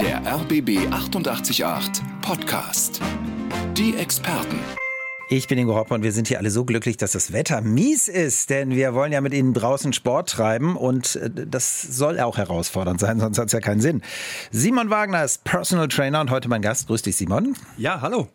[0.00, 2.98] Der RBB 888 Podcast.
[3.76, 4.58] Die Experten.
[5.28, 8.48] Ich bin Ingo und wir sind hier alle so glücklich, dass das Wetter mies ist,
[8.48, 13.00] denn wir wollen ja mit Ihnen draußen Sport treiben und äh, das soll auch herausfordernd
[13.00, 14.00] sein, sonst hat es ja keinen Sinn.
[14.50, 16.86] Simon Wagner ist Personal Trainer und heute mein Gast.
[16.86, 17.54] Grüß dich, Simon.
[17.76, 18.28] Ja, hallo.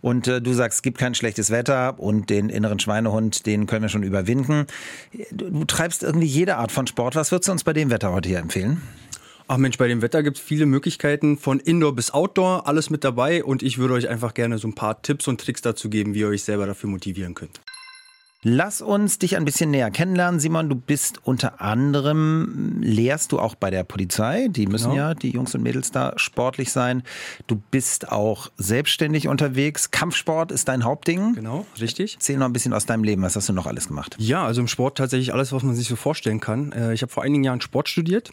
[0.00, 3.82] Und äh, du sagst, es gibt kein schlechtes Wetter und den inneren Schweinehund, den können
[3.82, 4.66] wir schon überwinden.
[5.32, 7.14] Du, du treibst irgendwie jede Art von Sport.
[7.14, 8.80] Was würdest du uns bei dem Wetter heute hier empfehlen?
[9.48, 13.04] Ach Mensch, bei dem Wetter gibt es viele Möglichkeiten von Indoor bis Outdoor, alles mit
[13.04, 16.14] dabei und ich würde euch einfach gerne so ein paar Tipps und Tricks dazu geben,
[16.14, 17.60] wie ihr euch selber dafür motivieren könnt.
[18.44, 20.68] Lass uns dich ein bisschen näher kennenlernen, Simon.
[20.68, 24.48] Du bist unter anderem, lehrst du auch bei der Polizei.
[24.48, 25.10] Die müssen genau.
[25.10, 27.04] ja, die Jungs und Mädels da sportlich sein.
[27.46, 29.92] Du bist auch selbstständig unterwegs.
[29.92, 31.34] Kampfsport ist dein Hauptding.
[31.34, 32.14] Genau, richtig.
[32.14, 33.22] Erzähl noch ein bisschen aus deinem Leben.
[33.22, 34.16] Was hast du noch alles gemacht?
[34.18, 36.72] Ja, also im Sport tatsächlich alles, was man sich so vorstellen kann.
[36.72, 38.32] Äh, ich habe vor einigen Jahren Sport studiert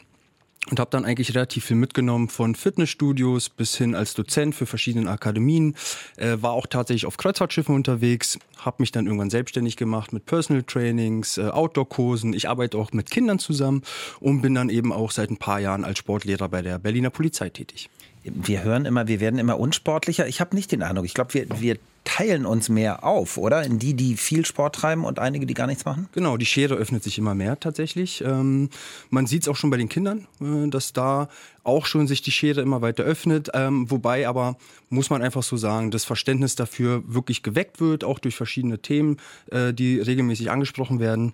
[0.70, 5.10] und habe dann eigentlich relativ viel mitgenommen von Fitnessstudios bis hin als Dozent für verschiedene
[5.10, 5.76] Akademien.
[6.18, 10.64] Äh, war auch tatsächlich auf Kreuzfahrtschiffen unterwegs, habe mich dann irgendwann selbstständig gemacht mit Personal
[10.64, 12.34] Trainings, äh, Outdoor-Kursen.
[12.34, 13.84] Ich arbeite auch mit Kindern zusammen
[14.20, 17.50] und bin dann eben auch seit ein paar Jahren als Sportlehrer bei der Berliner Polizei
[17.50, 17.90] tätig.
[18.34, 20.28] Wir hören immer, wir werden immer unsportlicher.
[20.28, 21.06] Ich habe nicht den Eindruck.
[21.06, 23.64] Ich glaube, wir, wir teilen uns mehr auf, oder?
[23.64, 26.10] In die, die viel Sport treiben und einige, die gar nichts machen?
[26.14, 28.24] Genau, die Schere öffnet sich immer mehr tatsächlich.
[28.26, 28.70] Ähm,
[29.10, 31.30] man sieht es auch schon bei den Kindern, äh, dass da
[31.64, 33.50] auch schon sich die Schere immer weiter öffnet.
[33.54, 34.58] Ähm, wobei aber,
[34.90, 39.18] muss man einfach so sagen, das Verständnis dafür wirklich geweckt wird, auch durch verschiedene Themen,
[39.52, 41.34] äh, die regelmäßig angesprochen werden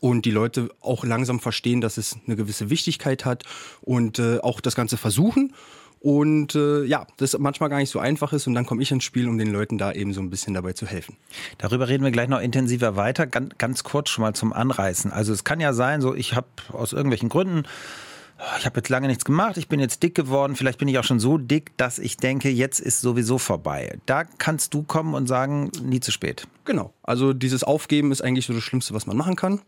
[0.00, 3.44] und die Leute auch langsam verstehen, dass es eine gewisse Wichtigkeit hat
[3.82, 5.52] und äh, auch das Ganze versuchen
[6.00, 9.04] und äh, ja, das manchmal gar nicht so einfach ist und dann komme ich ins
[9.04, 11.16] Spiel, um den Leuten da eben so ein bisschen dabei zu helfen.
[11.58, 13.26] Darüber reden wir gleich noch intensiver weiter.
[13.26, 15.12] Ganz, ganz kurz schon mal zum Anreißen.
[15.12, 17.64] Also es kann ja sein, so ich habe aus irgendwelchen Gründen
[18.58, 21.04] ich habe jetzt lange nichts gemacht, ich bin jetzt dick geworden, vielleicht bin ich auch
[21.04, 23.98] schon so dick, dass ich denke, jetzt ist sowieso vorbei.
[24.04, 26.46] Da kannst du kommen und sagen, nie zu spät.
[26.64, 26.92] Genau.
[27.02, 29.62] Also dieses Aufgeben ist eigentlich so das Schlimmste, was man machen kann.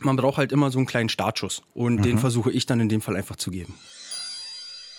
[0.00, 2.02] Man braucht halt immer so einen kleinen Startschuss und mhm.
[2.02, 3.74] den versuche ich dann in dem Fall einfach zu geben.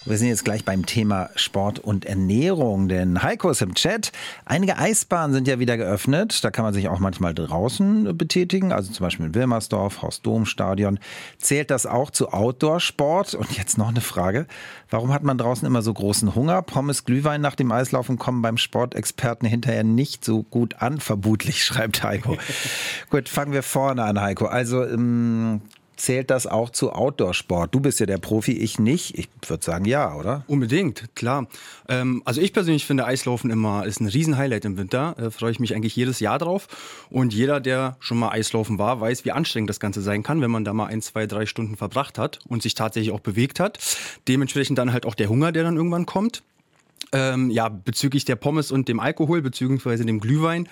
[0.07, 4.13] Wir sind jetzt gleich beim Thema Sport und Ernährung, denn Heiko ist im Chat.
[4.45, 6.45] Einige Eisbahnen sind ja wieder geöffnet.
[6.45, 10.99] Da kann man sich auch manchmal draußen betätigen, also zum Beispiel in Wilmersdorf, Haus-Dom-Stadion.
[11.39, 13.35] Zählt das auch zu Outdoor-Sport?
[13.35, 14.47] Und jetzt noch eine Frage.
[14.89, 16.61] Warum hat man draußen immer so großen Hunger?
[16.61, 22.03] Pommes, Glühwein nach dem Eislaufen kommen beim Sportexperten hinterher nicht so gut an, vermutlich, schreibt
[22.03, 22.37] Heiko.
[23.09, 24.45] gut, fangen wir vorne an, Heiko.
[24.45, 25.59] Also ähm,
[25.97, 27.73] zählt das auch zu Outdoor-Sport?
[27.75, 29.17] Du bist ja der Profi, ich nicht.
[29.17, 30.43] Ich würde sagen, ja, oder?
[30.47, 31.47] Unbedingt, klar.
[31.89, 35.15] Ähm, also ich persönlich finde Eislaufen immer ist ein Riesen-Highlight im Winter.
[35.17, 36.67] Da freue ich mich eigentlich jedes Jahr drauf.
[37.09, 40.51] Und jeder, der schon mal Eislaufen war, weiß, wie anstrengend das Ganze sein kann, wenn
[40.51, 43.79] man da mal ein, zwei, drei Stunden verbracht hat und sich tatsächlich auch bewegt hat.
[44.27, 46.43] Dementsprechend dann halt auch der Hunger, der dann irgendwann kommt.
[47.13, 50.67] Ähm, ja, bezüglich der Pommes und dem Alkohol, beziehungsweise dem Glühwein,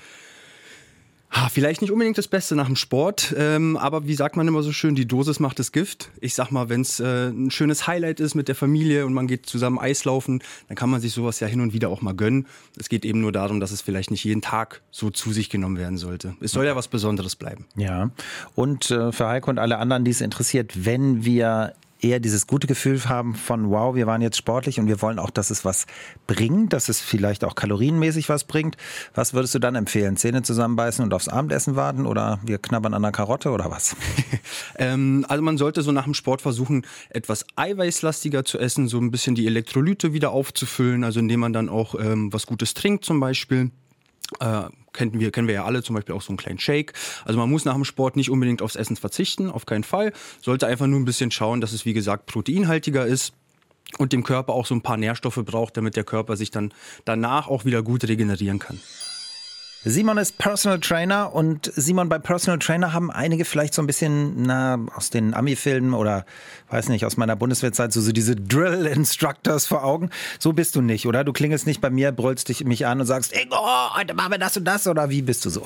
[1.56, 4.72] Vielleicht nicht unbedingt das Beste nach dem Sport, ähm, aber wie sagt man immer so
[4.72, 6.10] schön, die Dosis macht das Gift.
[6.20, 9.28] Ich sag mal, wenn es äh, ein schönes Highlight ist mit der Familie und man
[9.28, 12.48] geht zusammen Eislaufen, dann kann man sich sowas ja hin und wieder auch mal gönnen.
[12.78, 15.78] Es geht eben nur darum, dass es vielleicht nicht jeden Tag so zu sich genommen
[15.78, 16.36] werden sollte.
[16.42, 17.66] Es soll ja was Besonderes bleiben.
[17.76, 18.12] Ja,
[18.56, 21.74] und äh, für Heiko und alle anderen, die es interessiert, wenn wir
[22.06, 25.32] eher dieses gute Gefühl haben von, wow, wir waren jetzt sportlich und wir wollen auch,
[25.32, 25.86] dass es was
[26.28, 28.78] bringt, dass es vielleicht auch kalorienmäßig was bringt.
[29.14, 30.16] Was würdest du dann empfehlen?
[30.16, 33.96] Zähne zusammenbeißen und aufs Abendessen warten oder wir knabbern an der Karotte oder was?
[34.78, 39.12] ähm, also man sollte so nach dem Sport versuchen, etwas eiweißlastiger zu essen, so ein
[39.12, 43.20] bisschen die Elektrolyte wieder aufzufüllen, also indem man dann auch ähm, was Gutes trinkt zum
[43.20, 43.72] Beispiel.
[44.40, 44.64] Äh,
[44.94, 46.94] kennen wir, kennen wir ja alle zum Beispiel auch so einen kleinen Shake.
[47.26, 50.14] Also man muss nach dem Sport nicht unbedingt aufs Essen verzichten, auf keinen Fall.
[50.42, 53.34] Sollte einfach nur ein bisschen schauen, dass es wie gesagt proteinhaltiger ist
[53.98, 56.74] und dem Körper auch so ein paar Nährstoffe braucht, damit der Körper sich dann
[57.06, 58.80] danach auch wieder gut regenerieren kann.
[59.88, 64.42] Simon ist Personal Trainer und Simon, bei Personal Trainer haben einige vielleicht so ein bisschen,
[64.42, 66.26] na, aus den Ami-Filmen oder,
[66.72, 70.10] weiß nicht, aus meiner Bundeswehrzeit so, so diese Drill-Instructors vor Augen.
[70.40, 71.24] So bist du nicht, oder?
[71.24, 73.58] Du klingelst nicht bei mir, brüllst dich mich an und sagst, Ingo,
[73.96, 75.64] heute machen wir das und das, oder wie bist du so?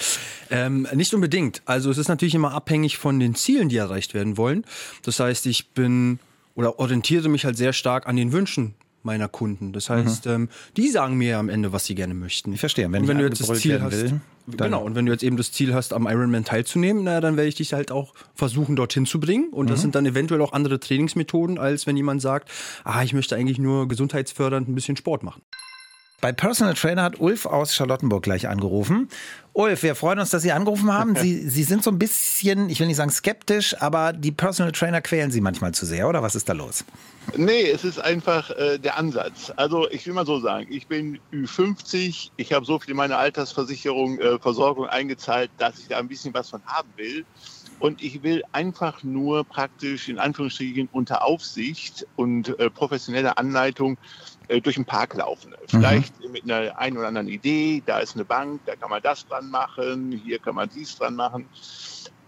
[0.50, 1.62] ähm, nicht unbedingt.
[1.64, 4.64] Also es ist natürlich immer abhängig von den Zielen, die erreicht werden wollen.
[5.04, 6.18] Das heißt, ich bin
[6.56, 9.72] oder orientiere mich halt sehr stark an den Wünschen meiner Kunden.
[9.72, 10.32] Das heißt, mhm.
[10.32, 12.52] ähm, die sagen mir am Ende, was sie gerne möchten.
[12.52, 12.90] Ich verstehe.
[12.90, 14.82] Wenn, und wenn du jetzt das Ziel hast, will, genau.
[14.82, 17.54] Und wenn du jetzt eben das Ziel hast, am Ironman teilzunehmen, naja, dann werde ich
[17.54, 19.50] dich halt auch versuchen, dorthin zu bringen.
[19.50, 19.82] Und das mhm.
[19.82, 22.50] sind dann eventuell auch andere Trainingsmethoden, als wenn jemand sagt,
[22.84, 25.42] ah, ich möchte eigentlich nur gesundheitsfördernd ein bisschen Sport machen.
[26.22, 29.08] Bei Personal Trainer hat Ulf aus Charlottenburg gleich angerufen.
[29.54, 31.16] Ulf, wir freuen uns, dass Sie angerufen haben.
[31.20, 35.00] Sie, Sie sind so ein bisschen, ich will nicht sagen skeptisch, aber die Personal Trainer
[35.00, 36.84] quälen Sie manchmal zu sehr, oder was ist da los?
[37.36, 39.52] Nee, es ist einfach äh, der Ansatz.
[39.56, 43.16] Also ich will mal so sagen, ich bin Ü50, ich habe so viel in meine
[43.16, 47.24] Altersversicherung, äh, Versorgung eingezahlt, dass ich da ein bisschen was von haben will.
[47.80, 53.98] Und ich will einfach nur praktisch in Anführungsstrichen unter Aufsicht und äh, professioneller Anleitung
[54.48, 55.54] äh, durch den Park laufen.
[55.68, 56.32] Vielleicht mhm.
[56.32, 59.50] mit einer ein oder anderen Idee, da ist eine Bank, da kann man das dran
[59.50, 61.48] machen, hier kann man dies dran machen.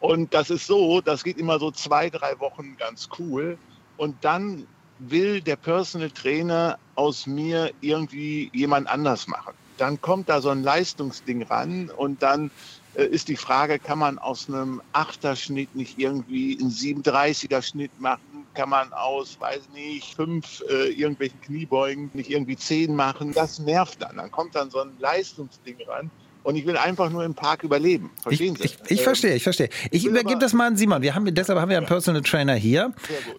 [0.00, 3.56] Und das ist so, das geht immer so zwei, drei Wochen ganz cool.
[3.96, 4.66] Und dann
[4.98, 9.54] will der Personal Trainer aus mir irgendwie jemand anders machen.
[9.78, 12.50] Dann kommt da so ein Leistungsding ran und dann
[12.94, 18.33] äh, ist die Frage, kann man aus einem Achterschnitt nicht irgendwie einen 37er Schnitt machen?
[18.54, 23.32] Kann man aus, weiß nicht, fünf äh, irgendwelchen Kniebeugen nicht irgendwie zehn machen?
[23.32, 24.16] Das nervt dann.
[24.16, 26.10] Dann kommt dann so ein Leistungsding ran.
[26.44, 28.10] Und ich will einfach nur im Park überleben.
[28.22, 28.76] Verstehen ich, Sie?
[28.84, 29.70] Ich, ich ähm, verstehe, ich verstehe.
[29.90, 31.00] Ich übergebe das mal an Simon.
[31.00, 32.92] Wir haben, deshalb haben wir einen Personal Trainer hier.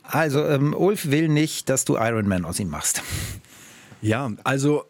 [0.04, 3.04] Also, ähm, Ulf will nicht, dass du Ironman aus ihm machst.
[4.02, 4.86] Ja, also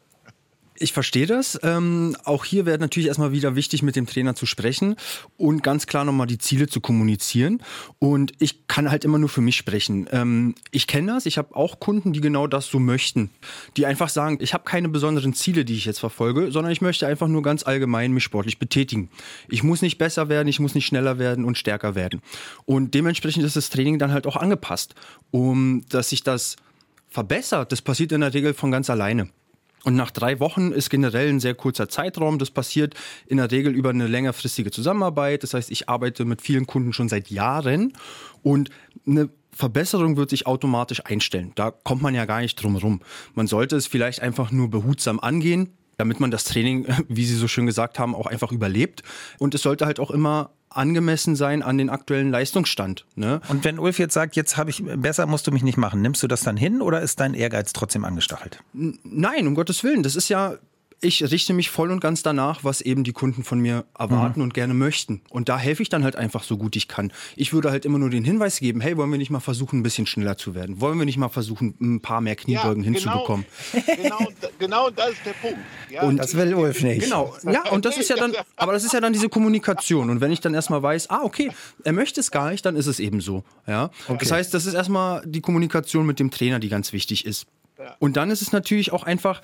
[0.77, 1.57] ich verstehe das.
[1.63, 4.95] Ähm, auch hier wäre natürlich erstmal wieder wichtig, mit dem Trainer zu sprechen
[5.37, 7.61] und ganz klar nochmal die Ziele zu kommunizieren.
[7.99, 10.07] Und ich kann halt immer nur für mich sprechen.
[10.11, 11.25] Ähm, ich kenne das.
[11.25, 13.29] Ich habe auch Kunden, die genau das so möchten.
[13.77, 17.07] Die einfach sagen, ich habe keine besonderen Ziele, die ich jetzt verfolge, sondern ich möchte
[17.07, 19.09] einfach nur ganz allgemein mich sportlich betätigen.
[19.47, 22.21] Ich muss nicht besser werden, ich muss nicht schneller werden und stärker werden.
[22.65, 24.95] Und dementsprechend ist das Training dann halt auch angepasst,
[25.31, 26.57] um dass sich das
[27.09, 27.71] verbessert.
[27.71, 29.29] Das passiert in der Regel von ganz alleine.
[29.85, 32.39] Und nach drei Wochen ist generell ein sehr kurzer Zeitraum.
[32.39, 32.95] Das passiert
[33.27, 35.43] in der Regel über eine längerfristige Zusammenarbeit.
[35.43, 37.93] Das heißt, ich arbeite mit vielen Kunden schon seit Jahren
[38.41, 38.71] und
[39.05, 41.51] eine Verbesserung wird sich automatisch einstellen.
[41.53, 43.01] Da kommt man ja gar nicht drum herum.
[43.35, 47.47] Man sollte es vielleicht einfach nur behutsam angehen, damit man das Training, wie Sie so
[47.47, 49.03] schön gesagt haben, auch einfach überlebt.
[49.39, 53.05] Und es sollte halt auch immer angemessen sein an den aktuellen Leistungsstand.
[53.15, 53.39] Ne?
[53.47, 56.21] Und wenn Ulf jetzt sagt, jetzt habe ich besser, musst du mich nicht machen, nimmst
[56.21, 58.61] du das dann hin oder ist dein Ehrgeiz trotzdem angestachelt?
[58.73, 60.03] Nein, um Gottes Willen.
[60.03, 60.55] Das ist ja
[61.01, 64.45] ich richte mich voll und ganz danach, was eben die Kunden von mir erwarten mhm.
[64.45, 65.21] und gerne möchten.
[65.29, 67.11] Und da helfe ich dann halt einfach so gut ich kann.
[67.35, 69.83] Ich würde halt immer nur den Hinweis geben, hey, wollen wir nicht mal versuchen, ein
[69.83, 70.81] bisschen schneller zu werden?
[70.81, 73.45] Wollen wir nicht mal versuchen, ein paar mehr Kniebeugen ja, genau, hinzubekommen?
[73.95, 74.27] Genau,
[74.59, 75.59] genau das ist der Punkt.
[75.89, 77.03] Ja, und das will Ulf nicht.
[77.03, 80.09] Genau, ja, und das ist ja dann, aber das ist ja dann diese Kommunikation.
[80.09, 81.51] Und wenn ich dann erstmal weiß, ah, okay,
[81.83, 83.43] er möchte es gar nicht, dann ist es eben so.
[83.67, 83.89] Ja?
[84.07, 84.17] Okay.
[84.19, 87.47] Das heißt, das ist erstmal die Kommunikation mit dem Trainer, die ganz wichtig ist.
[87.99, 89.41] Und dann ist es natürlich auch einfach,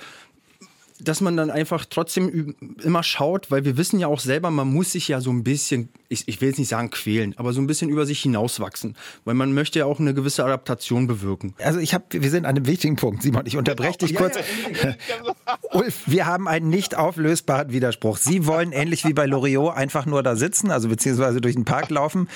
[1.04, 4.92] dass man dann einfach trotzdem immer schaut, weil wir wissen ja auch selber, man muss
[4.92, 7.68] sich ja so ein bisschen, ich, ich will jetzt nicht sagen quälen, aber so ein
[7.68, 8.96] bisschen über sich hinauswachsen,
[9.26, 11.54] weil man möchte ja auch eine gewisse Adaptation bewirken.
[11.60, 14.38] Also ich habe, wir sind an einem wichtigen Punkt, Simon, ich unterbreche dich kurz.
[15.72, 18.18] Ulf, wir haben einen nicht auflösbaren Widerspruch.
[18.18, 21.90] Sie wollen ähnlich wie bei Loriot einfach nur da sitzen, also beziehungsweise durch den Park
[21.90, 22.28] laufen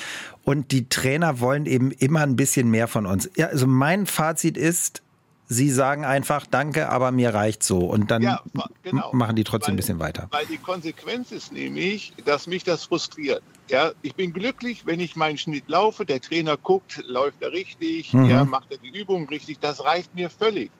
[0.44, 3.29] und die Trainer wollen eben immer ein bisschen mehr von uns.
[3.35, 5.01] Ja, also mein Fazit ist,
[5.47, 7.80] Sie sagen einfach Danke, aber mir reicht so.
[7.80, 8.42] Und dann ja,
[8.83, 9.12] genau.
[9.13, 10.27] machen die trotzdem weil, ein bisschen weiter.
[10.31, 13.44] Weil die Konsequenz ist nämlich, dass mich das frustriert.
[13.69, 18.13] Ja, ich bin glücklich, wenn ich meinen Schnitt laufe, der Trainer guckt, läuft er richtig,
[18.13, 18.25] mhm.
[18.25, 20.71] ja, macht er die Übung richtig, das reicht mir völlig.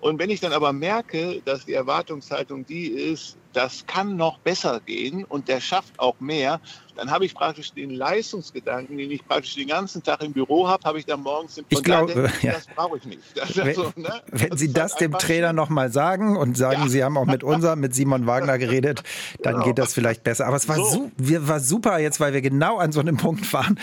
[0.00, 4.80] Und wenn ich dann aber merke, dass die Erwartungshaltung die ist, das kann noch besser
[4.86, 6.60] gehen und der schafft auch mehr,
[6.94, 10.84] dann habe ich praktisch den Leistungsgedanken, den ich praktisch den ganzen Tag im Büro habe,
[10.84, 12.52] habe ich dann morgens im Ich glaube, ja.
[12.52, 13.20] das brauche ich nicht.
[13.56, 14.22] wenn, so, ne?
[14.30, 16.88] wenn Sie das, das dem Trainer nochmal sagen und sagen, ja.
[16.88, 19.02] Sie haben auch mit unserem, mit Simon Wagner geredet,
[19.42, 19.66] dann genau.
[19.66, 20.46] geht das vielleicht besser.
[20.46, 21.10] Aber es war, so.
[21.18, 23.80] su war super jetzt, weil wir genau an so einem Punkt waren,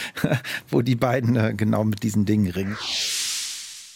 [0.69, 2.77] wo die beiden äh, genau mit diesen Dingen ringen.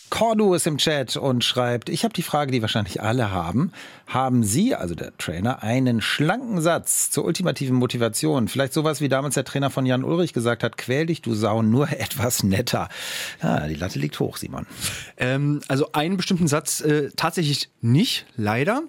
[0.10, 3.72] Cordu ist im Chat und schreibt, ich habe die Frage, die wahrscheinlich alle haben.
[4.08, 8.48] Haben Sie, also der Trainer, einen schlanken Satz zur ultimativen Motivation?
[8.48, 11.62] Vielleicht sowas wie damals der Trainer von Jan Ulrich gesagt hat, quäl dich, du Sau,
[11.62, 12.90] nur etwas netter.
[13.42, 14.66] Ja, die Latte liegt hoch, Simon.
[15.18, 18.84] Ähm, also einen bestimmten Satz äh, tatsächlich nicht, leider.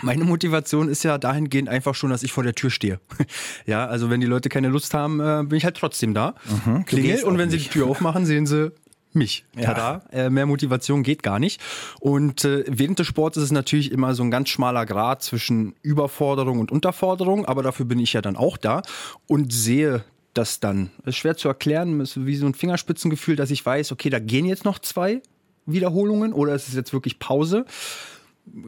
[0.00, 3.00] Meine Motivation ist ja dahingehend einfach schon, dass ich vor der Tür stehe.
[3.66, 6.34] ja, also wenn die Leute keine Lust haben, äh, bin ich halt trotzdem da.
[6.66, 8.72] Mhm, Klingel und wenn sie die Tür aufmachen, sehen sie
[9.18, 9.44] mich.
[9.60, 10.02] Tada.
[10.12, 10.26] Ja.
[10.26, 11.60] Äh, mehr Motivation geht gar nicht.
[12.00, 15.74] Und äh, während des Sports ist es natürlich immer so ein ganz schmaler Grad zwischen
[15.82, 18.82] Überforderung und Unterforderung, aber dafür bin ich ja dann auch da
[19.26, 20.90] und sehe das dann.
[20.98, 24.18] Das ist schwer zu erklären, ist wie so ein Fingerspitzengefühl, dass ich weiß, okay, da
[24.20, 25.20] gehen jetzt noch zwei
[25.66, 27.66] Wiederholungen oder ist es jetzt wirklich Pause?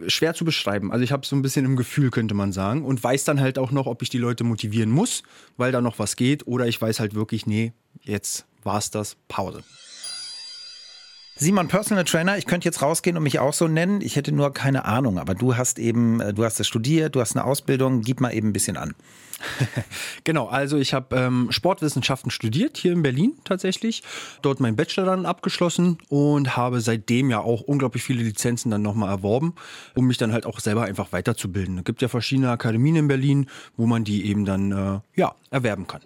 [0.09, 0.93] Schwer zu beschreiben.
[0.93, 3.59] Also ich habe so ein bisschen im Gefühl, könnte man sagen, und weiß dann halt
[3.59, 5.23] auch noch, ob ich die Leute motivieren muss,
[5.57, 9.17] weil da noch was geht, oder ich weiß halt wirklich, nee, jetzt war es das,
[9.29, 9.63] Pause.
[11.43, 14.03] Simon, Personal Trainer, ich könnte jetzt rausgehen und mich auch so nennen.
[14.03, 17.21] Ich hätte nur keine Ahnung, aber du hast eben, äh, du hast es studiert, du
[17.23, 18.03] hast eine Ausbildung.
[18.03, 18.95] Gib mal eben ein bisschen an.
[20.25, 24.03] genau, also ich habe ähm, Sportwissenschaften studiert, hier in Berlin tatsächlich.
[24.43, 29.09] Dort meinen Bachelor dann abgeschlossen und habe seitdem ja auch unglaublich viele Lizenzen dann nochmal
[29.09, 29.55] erworben,
[29.95, 31.79] um mich dann halt auch selber einfach weiterzubilden.
[31.79, 33.47] Es gibt ja verschiedene Akademien in Berlin,
[33.79, 36.03] wo man die eben dann äh, ja, erwerben kann.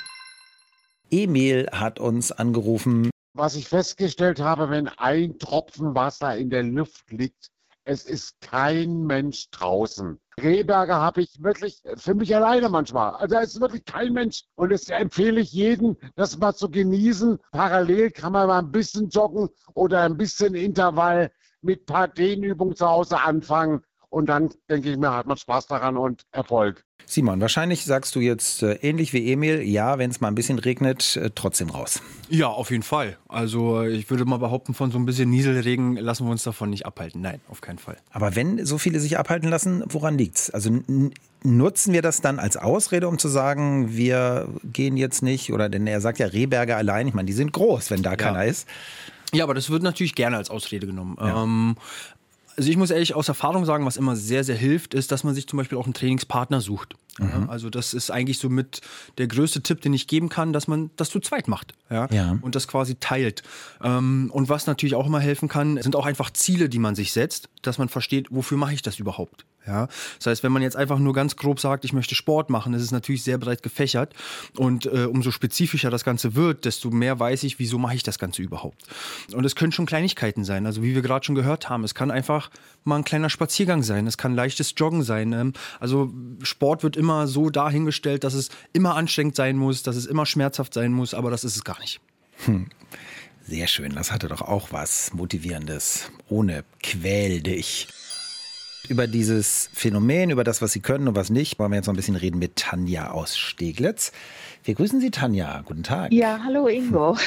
[1.10, 3.10] Emil hat uns angerufen.
[3.36, 7.50] Was ich festgestellt habe, wenn ein Tropfen Wasser in der Luft liegt,
[7.82, 10.20] es ist kein Mensch draußen.
[10.40, 13.10] Rehberger habe ich wirklich für mich alleine manchmal.
[13.16, 14.44] Also es ist wirklich kein Mensch.
[14.54, 17.38] Und das empfehle ich jedem, das mal zu genießen.
[17.50, 22.76] Parallel kann man mal ein bisschen joggen oder ein bisschen Intervall mit ein paar Dehnübungen
[22.76, 23.82] zu Hause anfangen.
[24.14, 26.84] Und dann, denke ich mir, hat man Spaß daran und Erfolg.
[27.04, 30.60] Simon, wahrscheinlich sagst du jetzt äh, ähnlich wie Emil, ja, wenn es mal ein bisschen
[30.60, 32.00] regnet, äh, trotzdem raus.
[32.28, 33.18] Ja, auf jeden Fall.
[33.26, 36.86] Also ich würde mal behaupten, von so ein bisschen Nieselregen lassen wir uns davon nicht
[36.86, 37.22] abhalten.
[37.22, 37.96] Nein, auf keinen Fall.
[38.12, 40.48] Aber wenn so viele sich abhalten lassen, woran liegt's?
[40.48, 40.70] Also
[41.42, 45.52] nutzen wir das dann als Ausrede, um zu sagen, wir gehen jetzt nicht?
[45.52, 48.16] Oder denn er sagt ja Rehberger allein, ich meine, die sind groß, wenn da ja.
[48.16, 48.68] keiner ist.
[49.34, 51.16] Ja, aber das wird natürlich gerne als Ausrede genommen.
[51.18, 51.42] Ja.
[51.42, 51.76] Ähm,
[52.56, 55.34] also ich muss ehrlich aus Erfahrung sagen, was immer sehr, sehr hilft, ist, dass man
[55.34, 56.94] sich zum Beispiel auch einen Trainingspartner sucht.
[57.18, 57.48] Mhm.
[57.48, 58.80] Also das ist eigentlich so mit
[59.18, 61.74] der größte Tipp, den ich geben kann, dass man das zu zweit macht.
[61.90, 62.08] Ja?
[62.10, 62.38] ja.
[62.40, 63.42] Und das quasi teilt.
[63.82, 67.12] Ähm, und was natürlich auch immer helfen kann, sind auch einfach Ziele, die man sich
[67.12, 69.44] setzt, dass man versteht, wofür mache ich das überhaupt.
[69.66, 72.74] Ja, das heißt, wenn man jetzt einfach nur ganz grob sagt, ich möchte Sport machen,
[72.74, 74.12] ist es natürlich sehr breit gefächert
[74.58, 78.18] und äh, umso spezifischer das Ganze wird, desto mehr weiß ich, wieso mache ich das
[78.18, 78.82] Ganze überhaupt.
[79.32, 82.10] Und es können schon Kleinigkeiten sein, also wie wir gerade schon gehört haben, es kann
[82.10, 82.50] einfach
[82.84, 85.32] mal ein kleiner Spaziergang sein, es kann leichtes Joggen sein.
[85.32, 90.06] Ähm, also Sport wird immer so dahingestellt, dass es immer anstrengend sein muss, dass es
[90.06, 92.00] immer schmerzhaft sein muss, aber das ist es gar nicht.
[92.44, 92.66] Hm.
[93.46, 96.10] Sehr schön, das hatte doch auch was Motivierendes.
[96.28, 97.88] Ohne quäl dich.
[98.88, 101.94] Über dieses Phänomen, über das, was Sie können und was nicht, wollen wir jetzt noch
[101.94, 104.12] ein bisschen reden mit Tanja aus Steglitz.
[104.62, 105.62] Wir grüßen Sie, Tanja.
[105.64, 106.12] Guten Tag.
[106.12, 107.16] Ja, hallo Ingo.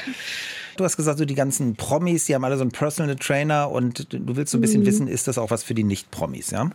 [0.77, 4.13] Du hast gesagt, so die ganzen Promis, die haben alle so einen Personal Trainer und
[4.13, 4.86] du willst so ein bisschen mhm.
[4.86, 6.69] wissen, ist das auch was für die Nicht-Promis, ja?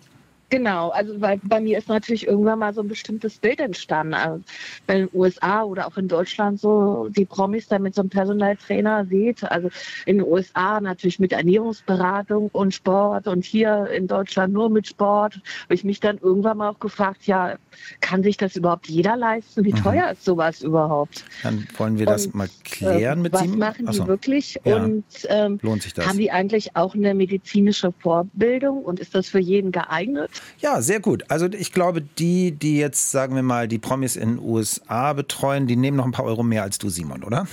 [0.53, 4.13] Genau, also weil bei mir ist natürlich irgendwann mal so ein bestimmtes Bild entstanden.
[4.13, 4.43] Also,
[4.87, 8.11] wenn in den USA oder auch in Deutschland so die Promis dann mit so einem
[8.11, 9.71] Personaltrainer sieht, also
[10.05, 15.41] in den USA natürlich mit Ernährungsberatung und Sport und hier in Deutschland nur mit Sport,
[15.65, 17.57] habe ich mich dann irgendwann mal auch gefragt, ja,
[18.03, 19.65] kann sich das überhaupt jeder leisten?
[19.65, 19.83] Wie mhm.
[19.83, 21.25] teuer ist sowas überhaupt?
[21.45, 24.77] Dann wollen wir das und, mal klären äh, mit was machen die wirklich ja.
[24.77, 26.07] und ähm, lohnt sich das?
[26.07, 30.42] haben die eigentlich auch eine medizinische Vorbildung und ist das für jeden geeignet?
[30.61, 31.25] Ja, sehr gut.
[31.29, 35.67] Also ich glaube, die, die jetzt, sagen wir mal, die Promis in den USA betreuen,
[35.67, 37.47] die nehmen noch ein paar Euro mehr als du, Simon, oder?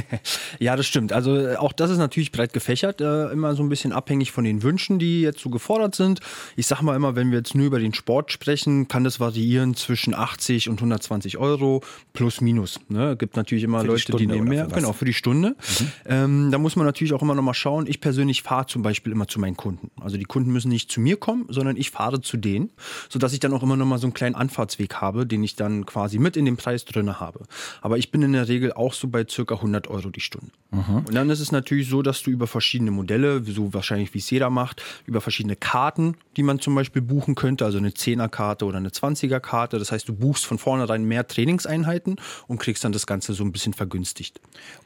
[0.58, 1.12] ja, das stimmt.
[1.12, 4.44] Also äh, auch das ist natürlich breit gefächert, äh, immer so ein bisschen abhängig von
[4.44, 6.20] den Wünschen, die jetzt so gefordert sind.
[6.56, 9.74] Ich sag mal immer, wenn wir jetzt nur über den Sport sprechen, kann das variieren
[9.74, 12.80] zwischen 80 und 120 Euro plus minus.
[12.88, 13.16] Ne?
[13.16, 14.66] Gibt natürlich immer für Leute, die, die nehmen mehr.
[14.66, 15.50] Genau, für die Stunde.
[15.50, 15.92] Mhm.
[16.06, 17.86] Ähm, da muss man natürlich auch immer noch mal schauen.
[17.86, 19.90] Ich persönlich fahre zum Beispiel immer zu meinen Kunden.
[20.00, 22.70] Also die Kunden müssen nicht zu mir kommen, sondern ich fahre zu denen,
[23.08, 25.86] sodass ich dann auch immer noch mal so einen kleinen Anfahrtsweg habe, den ich dann
[25.86, 27.40] quasi mit in den Preis drin habe.
[27.80, 30.50] Aber ich bin in der Regel auch so bei circa 100 Euro die Stunde.
[30.70, 31.04] Mhm.
[31.06, 34.30] Und dann ist es natürlich so, dass du über verschiedene Modelle, so wahrscheinlich wie es
[34.30, 38.76] jeder macht, über verschiedene Karten, die man zum Beispiel buchen könnte, also eine 10er-Karte oder
[38.76, 39.78] eine 20er-Karte.
[39.78, 42.16] Das heißt, du buchst von vornherein mehr Trainingseinheiten
[42.46, 44.40] und kriegst dann das Ganze so ein bisschen vergünstigt.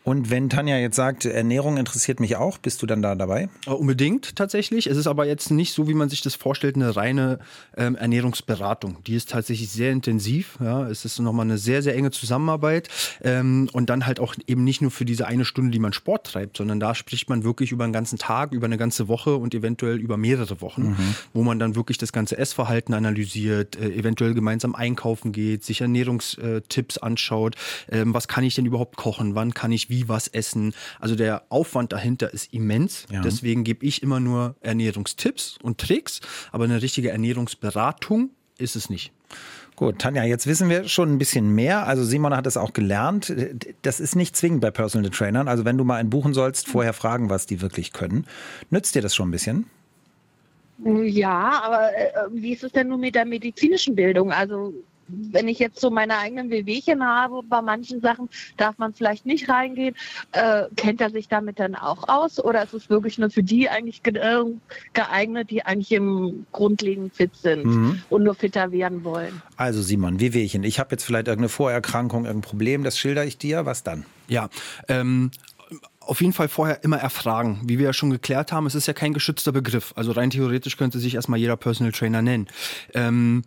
[0.04, 3.49] Und wenn Tanja jetzt sagt, Ernährung interessiert mich auch, bist du dann da dabei?
[3.66, 4.87] Äh, unbedingt tatsächlich.
[4.87, 7.22] Es ist aber jetzt nicht so, wie man sich das vorstellt, eine reine
[7.76, 8.99] ähm, Ernährungsberatung.
[9.07, 10.59] Die ist tatsächlich sehr intensiv.
[10.61, 10.88] Ja.
[10.88, 12.88] Es ist nochmal eine sehr, sehr enge Zusammenarbeit.
[13.23, 16.26] Ähm, und dann halt auch eben nicht nur für diese eine Stunde, die man Sport
[16.26, 19.55] treibt, sondern da spricht man wirklich über einen ganzen Tag, über eine ganze Woche und
[19.55, 21.14] eventuell über mehrere Wochen, mhm.
[21.33, 26.99] wo man dann wirklich das ganze Essverhalten analysiert, äh, eventuell gemeinsam einkaufen geht, sich Ernährungstipps
[26.99, 27.57] anschaut.
[27.91, 29.35] Ähm, was kann ich denn überhaupt kochen?
[29.35, 30.75] Wann kann ich wie was essen?
[31.00, 33.07] Also der Aufwand dahinter ist immens.
[33.11, 33.21] Ja.
[33.23, 39.12] Deswegen gebe ich immer nur Ernährungstipps und Tricks, aber eine richtige Ernährungsberatung ist es nicht.
[39.76, 41.87] Gut, Tanja, jetzt wissen wir schon ein bisschen mehr.
[41.87, 43.35] Also Simon hat es auch gelernt.
[43.83, 45.49] Das ist nicht zwingend bei Personal Trainern.
[45.49, 48.26] Also wenn du mal einen buchen sollst, vorher fragen, was die wirklich können.
[48.71, 49.66] Nützt dir das schon ein bisschen?
[50.85, 54.33] Ja, aber äh, wie ist es denn nun mit der medizinischen Bildung?
[54.33, 54.75] Also
[55.09, 59.49] wenn ich jetzt so meine eigenen Wehwehchen habe, bei manchen Sachen darf man vielleicht nicht
[59.49, 59.94] reingehen.
[60.32, 63.68] Äh, kennt er sich damit dann auch aus oder ist es wirklich nur für die
[63.68, 64.42] eigentlich äh,
[64.92, 68.02] geeignet, die eigentlich im Grundlegend fit sind mhm.
[68.11, 69.42] und nur fitter werden wollen?
[69.56, 73.66] Also Simon, Wehwehchen, ich habe jetzt vielleicht irgendeine Vorerkrankung, irgendein Problem, das schilder ich dir.
[73.66, 74.04] Was dann?
[74.28, 74.49] Ja,
[74.88, 75.30] ähm,
[76.00, 77.61] auf jeden Fall vorher immer erfragen.
[77.64, 79.92] Wie wir ja schon geklärt haben, es ist ja kein geschützter Begriff.
[79.97, 82.49] Also rein theoretisch könnte sich erstmal jeder Personal Trainer nennen.
[82.94, 83.42] Ähm,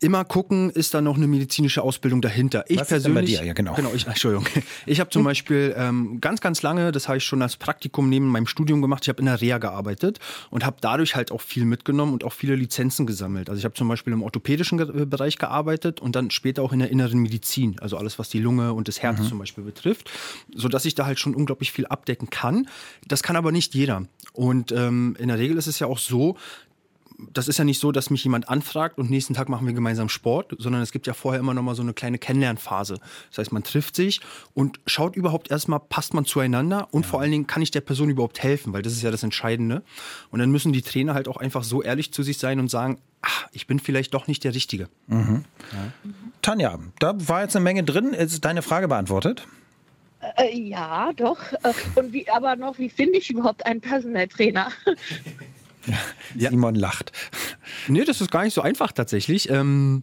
[0.00, 2.64] immer gucken, ist da noch eine medizinische Ausbildung dahinter.
[2.68, 3.46] Ich Was ist persönlich, bei dir?
[3.46, 3.74] Ja, genau.
[3.74, 4.46] genau, ich, Entschuldigung.
[4.84, 8.26] Ich habe zum Beispiel ähm, ganz, ganz lange, das habe ich schon als Praktikum neben
[8.26, 9.04] meinem Studium gemacht.
[9.04, 10.18] Ich habe in der Reha gearbeitet
[10.50, 13.48] und habe dadurch halt auch viel mitgenommen und auch viele Lizenzen gesammelt.
[13.48, 16.80] Also ich habe zum Beispiel im orthopädischen äh, Bereich gearbeitet und dann später auch in
[16.80, 20.10] der inneren Medizin, also alles, was die Lunge und das Herz zum Beispiel betrifft,
[20.54, 22.68] so dass ich da halt schon unglaublich viel abdecken kann.
[23.06, 24.04] Das kann aber nicht jeder.
[24.32, 26.36] Und ähm, in der Regel ist es ja auch so,
[27.18, 30.08] das ist ja nicht so, dass mich jemand anfragt und nächsten Tag machen wir gemeinsam
[30.08, 32.98] Sport, sondern es gibt ja vorher immer noch mal so eine kleine Kennenlernphase.
[33.30, 34.20] Das heißt, man trifft sich
[34.54, 38.10] und schaut überhaupt erstmal, passt man zueinander und vor allen Dingen kann ich der Person
[38.10, 39.82] überhaupt helfen, weil das ist ja das Entscheidende.
[40.30, 42.98] Und dann müssen die Trainer halt auch einfach so ehrlich zu sich sein und sagen,
[43.22, 44.88] ach, ich bin vielleicht doch nicht der Richtige.
[46.42, 48.12] Tanja, da war jetzt eine Menge drin.
[48.12, 49.46] Ist deine Frage beantwortet?
[50.36, 51.40] Äh, ja, doch.
[51.62, 54.70] Äh, und wie, aber noch, wie finde ich überhaupt einen Personal Trainer?
[56.34, 56.50] Ja.
[56.50, 57.12] Simon lacht.
[57.88, 59.48] Nee, das ist gar nicht so einfach tatsächlich.
[59.50, 60.02] Ähm,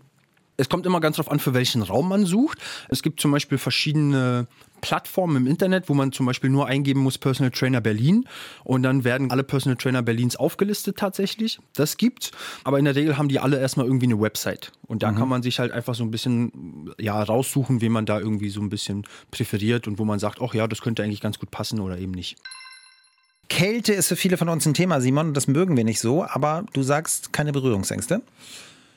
[0.57, 2.59] es kommt immer ganz drauf an, für welchen Raum man sucht.
[2.89, 4.47] Es gibt zum Beispiel verschiedene
[4.81, 8.25] Plattformen im Internet, wo man zum Beispiel nur eingeben muss Personal Trainer Berlin
[8.63, 11.59] und dann werden alle Personal Trainer Berlins aufgelistet tatsächlich.
[11.73, 12.31] Das gibt's,
[12.65, 15.41] aber in der Regel haben die alle erstmal irgendwie eine Website und da kann man
[15.41, 19.05] sich halt einfach so ein bisschen ja raussuchen, wen man da irgendwie so ein bisschen
[19.31, 22.11] präferiert und wo man sagt, ach ja, das könnte eigentlich ganz gut passen oder eben
[22.11, 22.35] nicht.
[23.49, 26.23] Kälte ist für viele von uns ein Thema, Simon, und das mögen wir nicht so,
[26.23, 28.21] aber du sagst keine Berührungsängste.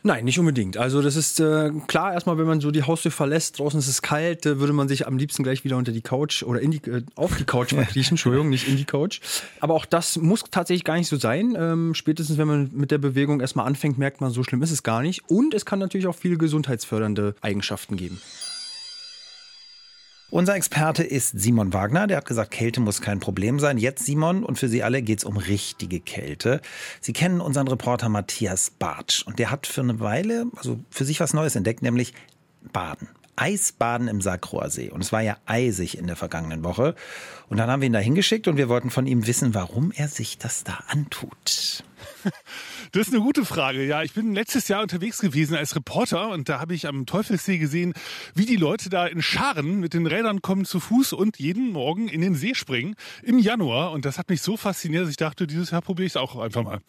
[0.06, 0.76] Nein, nicht unbedingt.
[0.76, 4.02] Also das ist äh, klar, erstmal, wenn man so die Haustür verlässt, draußen ist es
[4.02, 6.76] kalt, äh, würde man sich am liebsten gleich wieder unter die Couch oder in die,
[6.88, 9.20] äh, auf die Couch verkriechen, Entschuldigung, nicht in die Couch.
[9.58, 11.56] Aber auch das muss tatsächlich gar nicht so sein.
[11.58, 14.84] Ähm, spätestens, wenn man mit der Bewegung erstmal anfängt, merkt man, so schlimm ist es
[14.84, 15.28] gar nicht.
[15.28, 18.20] Und es kann natürlich auch viele gesundheitsfördernde Eigenschaften geben.
[20.28, 22.08] Unser Experte ist Simon Wagner.
[22.08, 23.78] Der hat gesagt, Kälte muss kein Problem sein.
[23.78, 26.60] Jetzt, Simon, und für Sie alle geht es um richtige Kälte.
[27.00, 29.22] Sie kennen unseren Reporter Matthias Bartsch.
[29.22, 32.12] Und der hat für eine Weile, also für sich was Neues entdeckt, nämlich
[32.72, 33.08] Baden.
[33.36, 34.90] Eisbaden im Sakroer See.
[34.90, 36.94] Und es war ja eisig in der vergangenen Woche.
[37.48, 40.08] Und dann haben wir ihn da hingeschickt und wir wollten von ihm wissen, warum er
[40.08, 41.84] sich das da antut.
[42.92, 43.84] Das ist eine gute Frage.
[43.84, 47.58] Ja, ich bin letztes Jahr unterwegs gewesen als Reporter und da habe ich am Teufelssee
[47.58, 47.94] gesehen,
[48.34, 52.08] wie die Leute da in Scharen mit den Rädern kommen zu Fuß und jeden Morgen
[52.08, 53.90] in den See springen im Januar.
[53.92, 56.36] Und das hat mich so fasziniert, dass ich dachte, dieses Jahr probiere ich es auch
[56.36, 56.80] einfach mal.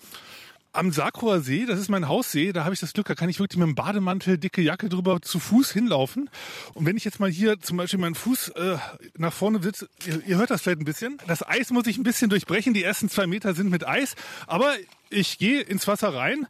[0.78, 3.40] Am Sakroer See, das ist mein Haussee, da habe ich das Glück, da kann ich
[3.40, 6.30] wirklich mit dem Bademantel, dicke Jacke drüber zu Fuß hinlaufen.
[6.76, 8.78] Und wenn ich jetzt mal hier zum Beispiel meinen Fuß äh,
[9.18, 12.04] nach vorne sitze, ihr, ihr hört das vielleicht ein bisschen, das Eis muss ich ein
[12.04, 14.14] bisschen durchbrechen, die ersten zwei Meter sind mit Eis,
[14.46, 14.72] aber
[15.10, 16.46] ich gehe ins Wasser rein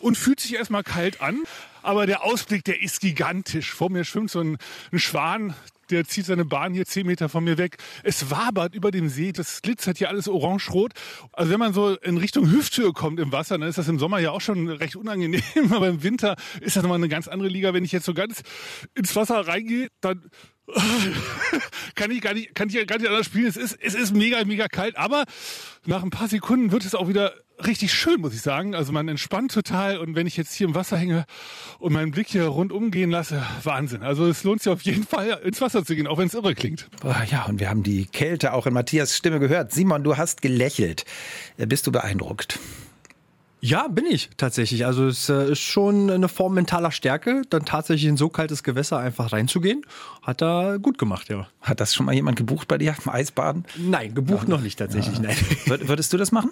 [0.00, 1.42] und fühlt sich erstmal kalt an.
[1.82, 3.74] Aber der Ausblick, der ist gigantisch.
[3.74, 4.56] Vor mir schwimmt so ein,
[4.90, 5.54] ein Schwan,
[5.90, 7.76] der zieht seine Bahn hier zehn Meter von mir weg.
[8.02, 10.92] Es wabert über dem See, das glitzert hier alles orange-rot.
[11.32, 14.18] Also wenn man so in Richtung Hüfthöhe kommt im Wasser, dann ist das im Sommer
[14.18, 15.42] ja auch schon recht unangenehm.
[15.70, 17.74] Aber im Winter ist das nochmal eine ganz andere Liga.
[17.74, 18.42] Wenn ich jetzt so ganz
[18.94, 20.30] ins Wasser reingehe, dann
[21.94, 23.46] kann ich gar nicht, kann ich gar nicht anders spielen.
[23.46, 25.24] Es ist, es ist mega, mega kalt, aber
[25.86, 28.74] nach ein paar Sekunden wird es auch wieder richtig schön, muss ich sagen.
[28.74, 31.24] Also man entspannt total und wenn ich jetzt hier im Wasser hänge
[31.78, 34.02] und meinen Blick hier rundum gehen lasse, Wahnsinn.
[34.02, 36.54] Also es lohnt sich auf jeden Fall ins Wasser zu gehen, auch wenn es irre
[36.54, 36.88] klingt.
[37.00, 39.72] Boah, ja, und wir haben die Kälte auch in Matthias Stimme gehört.
[39.72, 41.04] Simon, du hast gelächelt.
[41.56, 42.58] Äh, Bist du beeindruckt?
[43.60, 44.84] Ja, bin ich tatsächlich.
[44.84, 48.98] Also es äh, ist schon eine Form mentaler Stärke, dann tatsächlich in so kaltes Gewässer
[48.98, 49.86] einfach reinzugehen.
[50.20, 51.48] Hat er gut gemacht, ja.
[51.62, 52.94] Hat das schon mal jemand gebucht bei dir?
[53.06, 53.64] Eisbaden?
[53.78, 55.34] Nein, gebucht noch nicht tatsächlich, nein.
[55.64, 56.50] Wür- Würdest du das machen?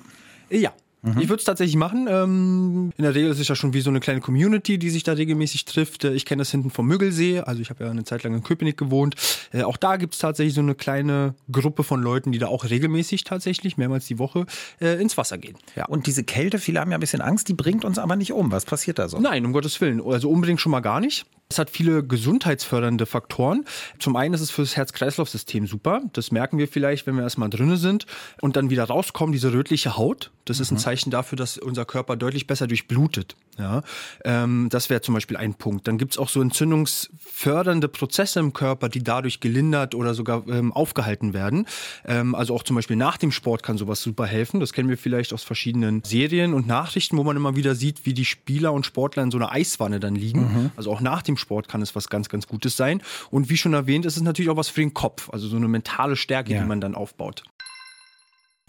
[0.48, 0.72] Ja.
[1.04, 2.06] Ich würde es tatsächlich machen.
[2.08, 5.02] Ähm, in der Regel ist es ja schon wie so eine kleine Community, die sich
[5.02, 6.04] da regelmäßig trifft.
[6.04, 7.40] Äh, Ich kenne das hinten vom Müggelsee.
[7.40, 9.16] Also ich habe ja eine Zeit lang in Köpenick gewohnt.
[9.52, 12.64] Äh, auch da gibt es tatsächlich so eine kleine Gruppe von Leuten, die da auch
[12.64, 14.46] regelmäßig tatsächlich, mehrmals die Woche,
[14.80, 15.56] äh, ins Wasser gehen.
[15.74, 15.86] Ja.
[15.86, 18.52] Und diese Kälte, viele haben ja ein bisschen Angst, die bringt uns aber nicht um.
[18.52, 19.18] Was passiert da so?
[19.18, 20.00] Nein, um Gottes Willen.
[20.00, 21.26] Also unbedingt schon mal gar nicht.
[21.52, 23.66] Es hat viele gesundheitsfördernde Faktoren.
[23.98, 26.00] Zum einen ist es fürs Herz-Kreislauf-System super.
[26.14, 28.06] Das merken wir vielleicht, wenn wir erstmal drinne sind
[28.40, 30.30] und dann wieder rauskommen, diese rötliche Haut.
[30.46, 33.36] Das ist ein Zeichen dafür, dass unser Körper deutlich besser durchblutet.
[33.58, 33.82] Ja,
[34.24, 35.86] ähm, das wäre zum Beispiel ein Punkt.
[35.86, 40.72] Dann gibt es auch so entzündungsfördernde Prozesse im Körper, die dadurch gelindert oder sogar ähm,
[40.72, 41.66] aufgehalten werden.
[42.06, 44.60] Ähm, also auch zum Beispiel nach dem Sport kann sowas super helfen.
[44.60, 48.14] Das kennen wir vielleicht aus verschiedenen Serien und Nachrichten, wo man immer wieder sieht, wie
[48.14, 50.72] die Spieler und Sportler in so einer Eiswanne dann liegen.
[50.76, 53.02] Also auch nach dem Sport kann es was ganz, ganz Gutes sein.
[53.30, 55.28] Und wie schon erwähnt, ist es natürlich auch was für den Kopf.
[55.30, 56.62] Also so eine mentale Stärke, Ja.
[56.62, 57.44] die man dann aufbaut.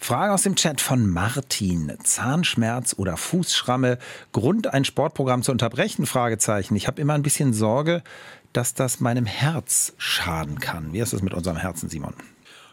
[0.04, 1.94] Frage aus dem Chat von Martin.
[2.04, 3.98] Zahnschmerz oder Fußschramme.
[4.34, 6.06] Grund, ein Sportprogramm zu unterbrechen?
[6.06, 6.76] Fragezeichen.
[6.76, 8.04] Ich habe immer ein bisschen Sorge,
[8.52, 10.92] dass das meinem Herz schaden kann.
[10.92, 12.13] Wie ist es mit unserem Herzen, Simon?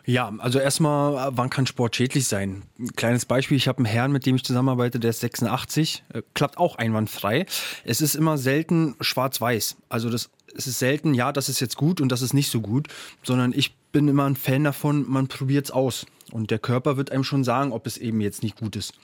[0.05, 2.65] Ja, also erstmal, wann kann Sport schädlich sein?
[2.81, 6.23] Ein kleines Beispiel, ich habe einen Herrn, mit dem ich zusammenarbeite, der ist 86, äh,
[6.35, 7.47] klappt auch einwandfrei.
[7.85, 9.77] Es ist immer selten schwarz-weiß.
[9.89, 12.61] Also das, es ist selten, ja, das ist jetzt gut und das ist nicht so
[12.61, 12.89] gut,
[13.23, 16.07] sondern ich bin immer ein Fan davon, man probiert es aus.
[16.33, 18.95] Und der Körper wird einem schon sagen, ob es eben jetzt nicht gut ist.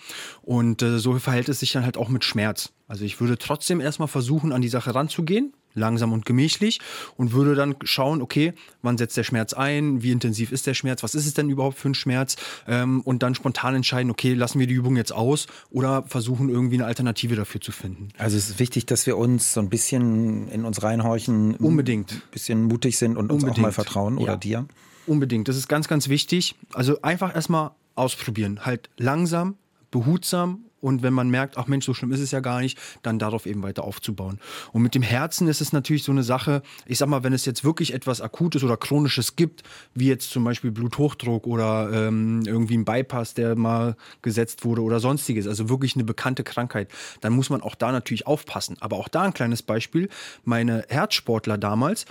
[0.42, 2.72] Und äh, so verhält es sich dann halt auch mit Schmerz.
[2.88, 6.80] Also ich würde trotzdem erstmal versuchen, an die Sache ranzugehen, langsam und gemächlich
[7.18, 11.02] und würde dann schauen, okay, wann setzt der Schmerz ein, wie intensiv ist der Schmerz,
[11.02, 12.36] was ist es denn überhaupt für ein Schmerz
[12.66, 16.76] ähm, und dann spontan entscheiden, okay, lassen wir die Übung jetzt aus oder versuchen irgendwie
[16.76, 18.08] eine Alternative dafür zu finden.
[18.16, 22.12] Also es ist wichtig, dass wir uns so ein bisschen in uns reinhorchen, Unbedingt.
[22.12, 23.66] ein bisschen mutig sind und uns auch Unbedingt.
[23.66, 24.36] mal vertrauen oder Ja.
[24.38, 24.66] dir.
[25.06, 26.54] Unbedingt, das ist ganz, ganz wichtig.
[26.72, 29.56] Also einfach erstmal ausprobieren, halt langsam,
[29.90, 33.18] behutsam und wenn man merkt, ach Mensch, so schlimm ist es ja gar nicht, dann
[33.18, 34.38] darauf eben weiter aufzubauen.
[34.72, 37.44] Und mit dem Herzen ist es natürlich so eine Sache, ich sag mal, wenn es
[37.44, 39.62] jetzt wirklich etwas Akutes oder Chronisches gibt,
[39.94, 45.00] wie jetzt zum Beispiel Bluthochdruck oder ähm, irgendwie ein Bypass, der mal gesetzt wurde oder
[45.00, 46.88] sonstiges, also wirklich eine bekannte Krankheit,
[47.20, 48.76] dann muss man auch da natürlich aufpassen.
[48.80, 50.08] Aber auch da ein kleines Beispiel,
[50.44, 52.04] meine Herzsportler damals,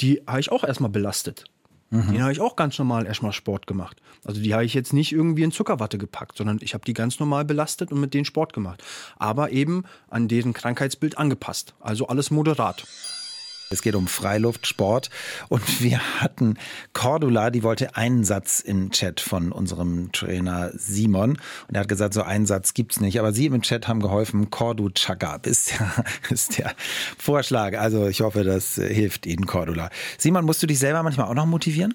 [0.00, 1.44] die habe ich auch erstmal belastet.
[1.92, 4.00] Den habe ich auch ganz normal erstmal Sport gemacht.
[4.24, 7.20] Also die habe ich jetzt nicht irgendwie in Zuckerwatte gepackt, sondern ich habe die ganz
[7.20, 8.82] normal belastet und mit denen Sport gemacht.
[9.18, 11.74] Aber eben an deren Krankheitsbild angepasst.
[11.80, 12.86] Also alles moderat.
[13.72, 15.10] Es geht um Freiluftsport
[15.48, 16.58] und wir hatten
[16.92, 22.14] Cordula, die wollte einen Satz im Chat von unserem Trainer Simon und er hat gesagt,
[22.14, 26.04] so einen Satz gibt's nicht, aber Sie im Chat haben geholfen, Cordu Chaka ist der,
[26.30, 26.72] ist der
[27.18, 27.78] Vorschlag.
[27.78, 29.90] Also ich hoffe, das hilft Ihnen, Cordula.
[30.18, 31.94] Simon, musst du dich selber manchmal auch noch motivieren?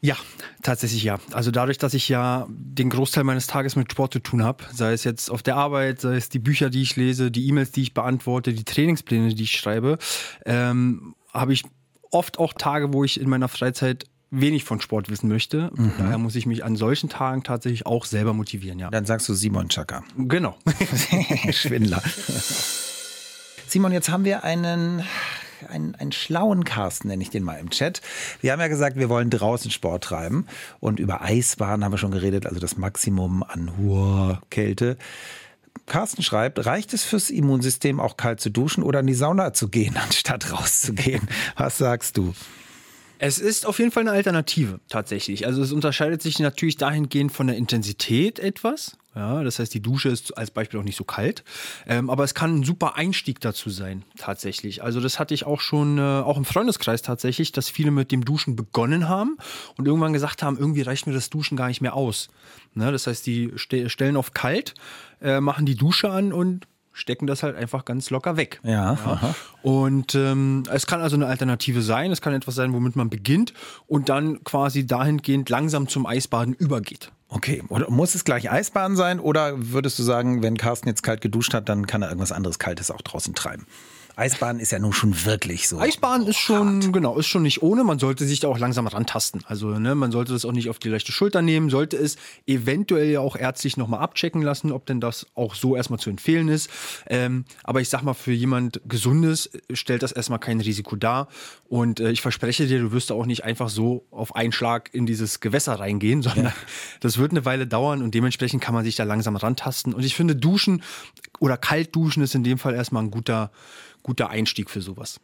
[0.00, 0.16] Ja,
[0.62, 1.18] tatsächlich ja.
[1.32, 4.92] Also dadurch, dass ich ja den Großteil meines Tages mit Sport zu tun habe, sei
[4.92, 7.82] es jetzt auf der Arbeit, sei es die Bücher, die ich lese, die E-Mails, die
[7.82, 9.98] ich beantworte, die Trainingspläne, die ich schreibe,
[10.46, 11.64] ähm, habe ich
[12.10, 15.70] oft auch Tage, wo ich in meiner Freizeit wenig von Sport wissen möchte.
[15.74, 18.90] Von Daher muss ich mich an solchen Tagen tatsächlich auch selber motivieren, ja.
[18.90, 20.04] Dann sagst du Simon Chaka.
[20.16, 20.56] Genau.
[21.50, 22.02] Schwindler.
[23.66, 25.02] Simon, jetzt haben wir einen,
[25.68, 28.00] einen, einen schlauen Carsten, nenne ich den mal im Chat.
[28.40, 30.46] Wir haben ja gesagt, wir wollen draußen Sport treiben.
[30.80, 34.96] Und über Eisbahn haben wir schon geredet, also das Maximum an hoher Kälte.
[35.86, 39.68] Carsten schreibt, reicht es fürs Immunsystem auch kalt zu duschen oder in die Sauna zu
[39.68, 41.28] gehen, anstatt rauszugehen?
[41.56, 42.34] Was sagst du?
[43.18, 45.44] Es ist auf jeden Fall eine Alternative, tatsächlich.
[45.44, 48.96] Also es unterscheidet sich natürlich dahingehend von der Intensität etwas.
[49.18, 51.42] Ja, das heißt, die Dusche ist als Beispiel auch nicht so kalt.
[51.88, 54.84] Ähm, aber es kann ein super Einstieg dazu sein, tatsächlich.
[54.84, 58.24] Also das hatte ich auch schon, äh, auch im Freundeskreis tatsächlich, dass viele mit dem
[58.24, 59.36] Duschen begonnen haben
[59.76, 62.28] und irgendwann gesagt haben, irgendwie reicht mir das Duschen gar nicht mehr aus.
[62.74, 64.74] Ne, das heißt, die ste stellen auf kalt,
[65.20, 68.60] äh, machen die Dusche an und stecken das halt einfach ganz locker weg.
[68.64, 69.34] Ja, aha.
[69.62, 72.10] Und ähm, es kann also eine Alternative sein.
[72.10, 73.54] Es kann etwas sein, womit man beginnt
[73.86, 77.12] und dann quasi dahingehend langsam zum Eisbaden übergeht.
[77.28, 81.20] Okay, oder muss es gleich Eisbahn sein oder würdest du sagen, wenn Carsten jetzt kalt
[81.20, 83.66] geduscht hat, dann kann er irgendwas anderes Kaltes auch draußen treiben?
[84.18, 85.78] Eisbahn ist ja nun schon wirklich so.
[85.78, 87.84] Eisbaden ist schon, genau, ist schon nicht ohne.
[87.84, 89.44] Man sollte sich da auch langsam rantasten.
[89.46, 93.10] Also, ne, man sollte das auch nicht auf die leichte Schulter nehmen, sollte es eventuell
[93.10, 96.68] ja auch ärztlich nochmal abchecken lassen, ob denn das auch so erstmal zu empfehlen ist.
[97.06, 101.28] Ähm, aber ich sag mal, für jemand Gesundes stellt das erstmal kein Risiko dar.
[101.68, 104.92] Und äh, ich verspreche dir, du wirst da auch nicht einfach so auf einen Schlag
[104.92, 106.52] in dieses Gewässer reingehen, sondern
[107.00, 109.94] das wird eine Weile dauern und dementsprechend kann man sich da langsam rantasten.
[109.94, 110.82] Und ich finde, Duschen
[111.38, 113.52] oder kalt duschen ist in dem Fall erstmal ein guter,
[114.08, 115.20] guter Einstieg für sowas.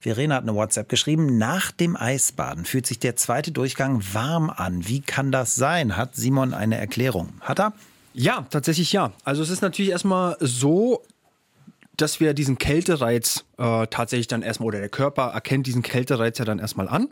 [0.00, 1.36] Verena hat eine WhatsApp geschrieben.
[1.36, 4.88] Nach dem Eisbaden fühlt sich der zweite Durchgang warm an.
[4.88, 5.98] Wie kann das sein?
[5.98, 7.34] Hat Simon eine Erklärung?
[7.42, 7.74] Hat er?
[8.14, 9.12] Ja, tatsächlich ja.
[9.24, 11.02] Also es ist natürlich erstmal so,
[11.94, 16.46] dass wir diesen Kältereiz äh, tatsächlich dann erstmal, oder der Körper erkennt diesen Kältereiz ja
[16.46, 17.08] dann erstmal an.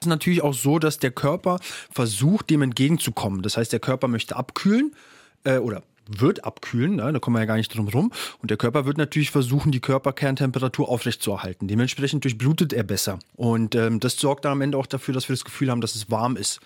[0.00, 1.60] Es ist natürlich auch so, dass der Körper
[1.92, 3.42] versucht, dem entgegenzukommen.
[3.42, 4.96] Das heißt, der Körper möchte abkühlen
[5.44, 7.12] äh, oder wird abkühlen, ne?
[7.12, 8.12] da kommen wir ja gar nicht drum rum.
[8.40, 11.68] Und der Körper wird natürlich versuchen, die Körperkerntemperatur aufrechtzuerhalten.
[11.68, 13.18] Dementsprechend durchblutet er besser.
[13.34, 15.94] Und ähm, das sorgt dann am Ende auch dafür, dass wir das Gefühl haben, dass
[15.94, 16.60] es warm ist.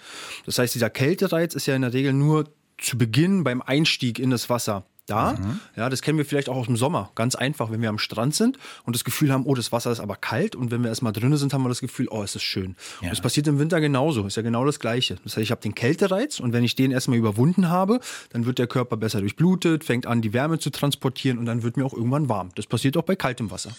[0.47, 2.45] Das heißt, dieser Kältereiz ist ja in der Regel nur
[2.79, 5.37] zu Beginn beim Einstieg in das Wasser da.
[5.77, 7.11] Ja, das kennen wir vielleicht auch aus dem Sommer.
[7.15, 10.01] Ganz einfach, wenn wir am Strand sind und das Gefühl haben, oh, das Wasser ist
[10.01, 10.55] aber kalt.
[10.55, 12.77] Und wenn wir erstmal drinnen sind, haben wir das Gefühl, oh, es ist schön.
[13.01, 14.27] Und das passiert im Winter genauso.
[14.27, 15.17] Ist ja genau das Gleiche.
[15.25, 18.59] Das heißt, ich habe den Kältereiz und wenn ich den erstmal überwunden habe, dann wird
[18.59, 21.95] der Körper besser durchblutet, fängt an, die Wärme zu transportieren und dann wird mir auch
[21.95, 22.51] irgendwann warm.
[22.55, 23.71] Das passiert auch bei kaltem Wasser.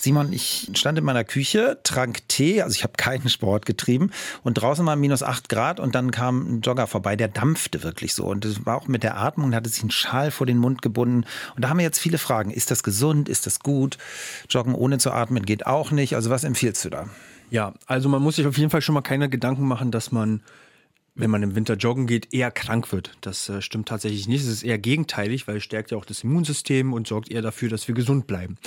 [0.00, 4.10] Simon, ich stand in meiner Küche, trank Tee, also ich habe keinen Sport getrieben
[4.42, 8.14] und draußen war minus acht Grad und dann kam ein Jogger vorbei, der dampfte wirklich
[8.14, 10.56] so und das war auch mit der Atmung, der hatte sich einen Schal vor den
[10.56, 12.50] Mund gebunden und da haben wir jetzt viele Fragen.
[12.50, 13.28] Ist das gesund?
[13.28, 13.98] Ist das gut?
[14.48, 16.14] Joggen ohne zu atmen geht auch nicht.
[16.14, 17.06] Also was empfiehlst du da?
[17.50, 20.40] Ja, also man muss sich auf jeden Fall schon mal keine Gedanken machen, dass man
[21.14, 23.12] wenn man im Winter joggen geht, eher krank wird.
[23.20, 24.42] Das äh, stimmt tatsächlich nicht.
[24.42, 27.68] Es ist eher gegenteilig, weil es stärkt ja auch das Immunsystem und sorgt eher dafür,
[27.68, 28.58] dass wir gesund bleiben.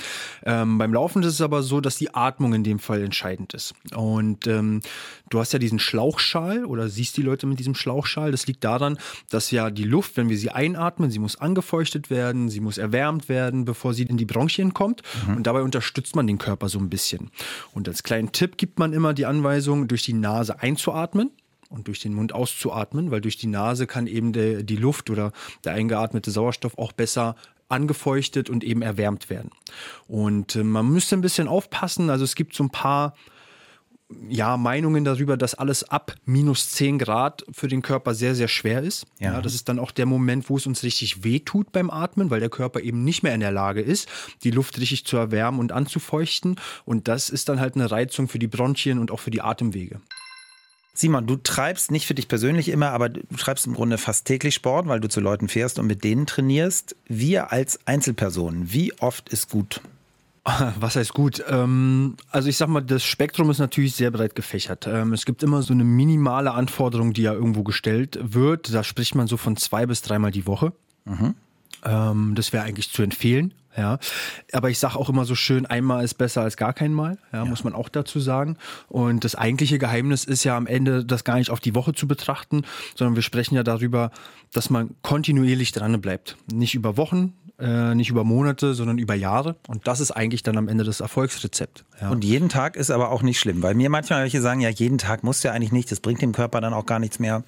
[0.44, 3.74] Ähm, beim Laufen ist es aber so, dass die Atmung in dem Fall entscheidend ist.
[3.94, 4.80] Und ähm,
[5.30, 8.30] du hast ja diesen Schlauchschal oder siehst die Leute mit diesem Schlauchschal.
[8.30, 8.98] Das liegt daran,
[9.30, 13.28] dass ja die Luft, wenn wir sie einatmen, sie muss angefeuchtet werden, sie muss erwärmt
[13.28, 15.02] werden, bevor sie in die Bronchien kommt.
[15.26, 15.36] Mhm.
[15.38, 17.30] Und dabei unterstützt man den Körper so ein bisschen.
[17.72, 21.30] Und als kleinen Tipp gibt man immer die Anweisung, durch die Nase einzuatmen
[21.74, 25.32] und durch den Mund auszuatmen, weil durch die Nase kann eben der, die Luft oder
[25.64, 27.36] der eingeatmete Sauerstoff auch besser
[27.68, 29.50] angefeuchtet und eben erwärmt werden.
[30.06, 32.10] Und äh, man müsste ein bisschen aufpassen.
[32.10, 33.14] Also es gibt so ein paar
[34.28, 38.82] ja, Meinungen darüber, dass alles ab minus 10 Grad für den Körper sehr, sehr schwer
[38.82, 39.06] ist.
[39.18, 39.32] Ja.
[39.32, 39.40] ja.
[39.40, 42.50] das ist dann auch der Moment, wo es uns richtig wehtut beim Atmen, weil der
[42.50, 44.08] Körper eben nicht mehr in der Lage ist,
[44.44, 46.56] die Luft richtig zu erwärmen und anzufeuchten.
[46.84, 50.00] Und das ist dann halt eine Reizung für die Bronchien und auch für die Atemwege.
[50.96, 54.54] Simon, du treibst nicht für dich persönlich immer, aber du treibst im Grunde fast täglich
[54.54, 56.94] Sport, weil du zu Leuten fährst und mit denen trainierst.
[57.06, 59.80] Wir als Einzelpersonen, wie oft ist gut?
[60.78, 61.42] Was heißt gut?
[61.48, 64.86] Ähm, also ich sag mal, das Spektrum ist natürlich sehr breit gefächert.
[64.86, 68.72] Ähm, es gibt immer so eine minimale Anforderung, die ja irgendwo gestellt wird.
[68.72, 70.72] Da spricht man so von zwei bis dreimal die Woche.
[71.06, 71.34] Mhm.
[71.84, 73.54] Ähm, das wäre eigentlich zu empfehlen.
[73.76, 73.98] Ja,
[74.52, 77.40] aber ich sage auch immer so schön, einmal ist besser als gar kein Mal, ja,
[77.40, 78.56] ja, muss man auch dazu sagen.
[78.86, 82.06] Und das eigentliche Geheimnis ist ja am Ende, das gar nicht auf die Woche zu
[82.06, 82.62] betrachten,
[82.94, 84.12] sondern wir sprechen ja darüber,
[84.52, 86.36] dass man kontinuierlich dran bleibt.
[86.52, 89.56] Nicht über Wochen, äh, nicht über Monate, sondern über Jahre.
[89.66, 91.84] Und das ist eigentlich dann am Ende das Erfolgsrezept.
[92.00, 92.10] Ja.
[92.10, 94.98] Und jeden Tag ist aber auch nicht schlimm, weil mir manchmal welche sagen, ja, jeden
[94.98, 97.42] Tag muss ja eigentlich nicht, das bringt dem Körper dann auch gar nichts mehr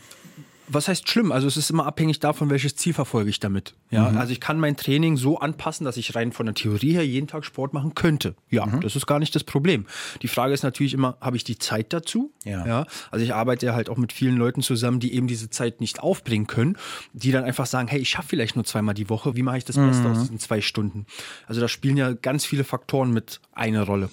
[0.69, 1.33] was heißt schlimm?
[1.33, 3.75] Also es ist immer abhängig davon, welches Ziel verfolge ich damit.
[3.91, 4.19] Ja, mhm.
[4.19, 7.29] also ich kann mein Training so anpassen, dass ich rein von der Theorie her jeden
[7.29, 8.35] Tag Sport machen könnte.
[8.51, 8.81] Ja, mhm.
[8.81, 9.87] das ist gar nicht das Problem.
[10.23, 12.33] Die Frage ist natürlich immer, habe ich die Zeit dazu?
[12.45, 12.67] Ja.
[12.67, 12.87] ja.
[13.11, 16.01] Also ich arbeite ja halt auch mit vielen Leuten zusammen, die eben diese Zeit nicht
[16.01, 16.77] aufbringen können,
[17.13, 19.37] die dann einfach sagen, hey, ich schaffe vielleicht nur zweimal die Woche.
[19.37, 19.89] Wie mache ich das mhm.
[19.89, 21.07] Beste aus diesen zwei Stunden?
[21.47, 24.11] Also da spielen ja ganz viele Faktoren mit eine Rolle.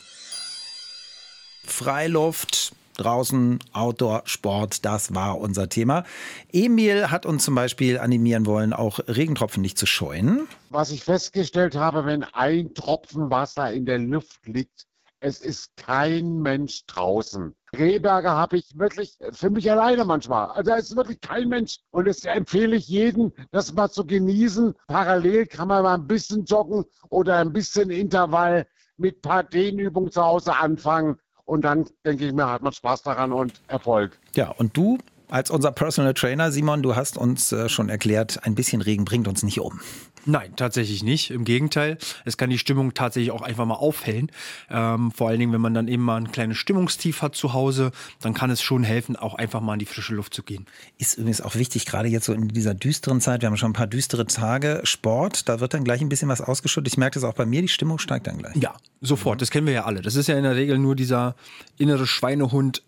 [1.66, 6.04] Freiluft, draußen, Outdoor, Sport, das war unser Thema.
[6.52, 10.48] Emil hat uns zum Beispiel animieren wollen, auch Regentropfen nicht zu scheuen.
[10.70, 14.86] Was ich festgestellt habe, wenn ein Tropfen Wasser in der Luft liegt,
[15.24, 17.56] es ist kein Mensch draußen.
[17.74, 20.50] Rehberger habe ich wirklich für mich alleine manchmal.
[20.50, 21.80] Also es ist wirklich kein Mensch.
[21.92, 24.74] Und das empfehle ich jedem, das mal zu genießen.
[24.88, 30.12] Parallel kann man mal ein bisschen joggen oder ein bisschen Intervall mit ein paar Dehnübungen
[30.12, 31.18] zu Hause anfangen.
[31.46, 34.18] Und dann, denke ich mir, hat man Spaß daran und Erfolg.
[34.36, 34.98] Ja, und du
[35.30, 39.28] als unser Personal Trainer, Simon, du hast uns äh, schon erklärt, ein bisschen Regen bringt
[39.28, 39.80] uns nicht um.
[40.26, 41.32] Nein, tatsächlich nicht.
[41.32, 44.32] Im Gegenteil, es kann die Stimmung tatsächlich auch einfach mal aufhellen.
[44.70, 47.92] Ähm, vor allen Dingen, wenn man dann eben mal ein kleines Stimmungstief hat zu Hause,
[48.22, 50.66] dann kann es schon helfen, auch einfach mal in die frische Luft zu gehen.
[50.98, 53.42] Ist übrigens auch wichtig, gerade jetzt so in dieser düsteren Zeit.
[53.42, 54.82] Wir haben schon ein paar düstere Tage.
[54.84, 56.94] Sport, da wird dann gleich ein bisschen was ausgeschüttet.
[56.94, 58.56] Ich merke das auch bei mir, die Stimmung steigt dann gleich.
[58.56, 59.42] Ja, sofort.
[59.42, 60.02] Das kennen wir ja alle.
[60.02, 61.36] Das ist ja in der Regel nur dieser
[61.78, 62.84] innere Schweinehund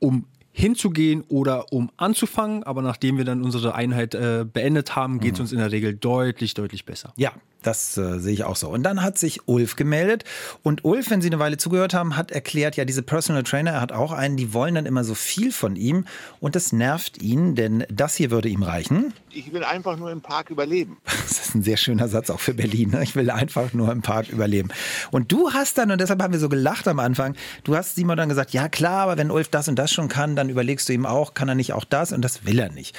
[0.00, 2.62] um hinzugehen oder um anzufangen.
[2.62, 5.42] Aber nachdem wir dann unsere Einheit äh, beendet haben, geht es mhm.
[5.42, 7.12] uns in der Regel deutlich, deutlich besser.
[7.16, 7.32] Ja,
[7.66, 8.68] das äh, sehe ich auch so.
[8.68, 10.24] Und dann hat sich Ulf gemeldet.
[10.62, 13.80] Und Ulf, wenn Sie eine Weile zugehört haben, hat erklärt, ja, diese Personal Trainer, er
[13.80, 16.06] hat auch einen, die wollen dann immer so viel von ihm.
[16.40, 19.12] Und das nervt ihn, denn das hier würde ihm reichen.
[19.30, 20.98] Ich will einfach nur im Park überleben.
[21.24, 22.90] Das ist ein sehr schöner Satz auch für Berlin.
[22.90, 23.02] Ne?
[23.02, 24.68] Ich will einfach nur im Park überleben.
[25.10, 28.16] Und du hast dann, und deshalb haben wir so gelacht am Anfang, du hast Simon
[28.16, 30.92] dann gesagt, ja klar, aber wenn Ulf das und das schon kann, dann überlegst du
[30.92, 32.12] ihm auch, kann er nicht auch das?
[32.12, 32.94] Und das will er nicht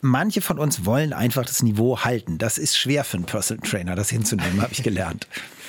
[0.00, 2.38] manche von uns wollen einfach das Niveau halten.
[2.38, 5.26] Das ist schwer für einen Personal Trainer, das hinzunehmen, habe ich gelernt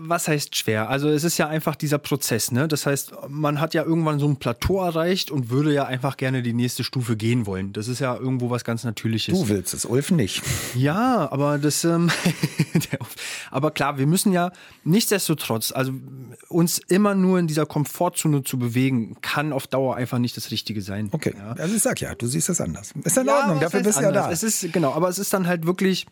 [0.00, 0.88] was heißt schwer?
[0.88, 2.68] Also es ist ja einfach dieser Prozess, ne?
[2.68, 6.42] Das heißt, man hat ja irgendwann so ein Plateau erreicht und würde ja einfach gerne
[6.42, 7.72] die nächste Stufe gehen wollen.
[7.72, 9.34] Das ist ja irgendwo was ganz Natürliches.
[9.34, 10.42] Du willst es, Ulf nicht.
[10.74, 12.10] Ja, aber das, ähm,
[13.50, 14.52] aber klar, wir müssen ja
[14.84, 15.92] nichtsdestotrotz, also
[16.48, 20.82] uns immer nur in dieser Komfortzone zu bewegen, kann auf Dauer einfach nicht das Richtige
[20.82, 21.08] sein.
[21.10, 21.52] Okay, ja.
[21.52, 22.92] also ich sag ja, du siehst das anders.
[23.02, 24.30] Ist in ja, Ordnung, dafür bist du ja da.
[24.30, 26.06] Es ist, genau, aber es ist dann halt wirklich,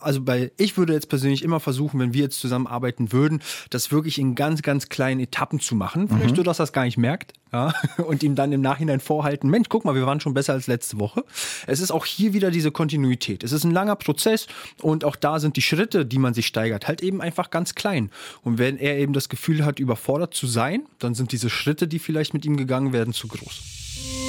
[0.00, 3.40] also bei, ich würde jetzt persönlich immer versuchen, wenn wir jetzt zusammenarbeiten würden,
[3.70, 6.08] das wirklich in ganz, ganz kleinen Etappen zu machen.
[6.08, 6.36] Vielleicht mhm.
[6.36, 7.32] so, dass er es gar nicht merkt.
[7.52, 7.72] Ja,
[8.06, 10.98] und ihm dann im Nachhinein vorhalten, Mensch, guck mal, wir waren schon besser als letzte
[10.98, 11.24] Woche.
[11.66, 13.42] Es ist auch hier wieder diese Kontinuität.
[13.42, 14.46] Es ist ein langer Prozess
[14.82, 18.10] und auch da sind die Schritte, die man sich steigert, halt eben einfach ganz klein.
[18.42, 21.98] Und wenn er eben das Gefühl hat, überfordert zu sein, dann sind diese Schritte, die
[21.98, 23.62] vielleicht mit ihm gegangen werden, zu groß.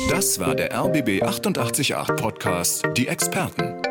[0.10, 3.89] Das war der RBB 888 Podcast, die Experten.